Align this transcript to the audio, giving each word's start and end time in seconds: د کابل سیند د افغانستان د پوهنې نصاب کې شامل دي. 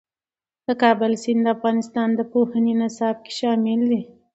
د 0.65 0.67
کابل 0.83 1.11
سیند 1.23 1.41
د 1.45 1.47
افغانستان 1.55 2.09
د 2.15 2.21
پوهنې 2.31 2.73
نصاب 2.81 3.15
کې 3.25 3.31
شامل 3.39 3.79
دي. 3.91 4.01